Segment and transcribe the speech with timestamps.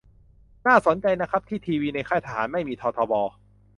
[0.67, 3.13] น่าสนใจนะครับที่ทีวีในค่ายทหารไม่มีททบ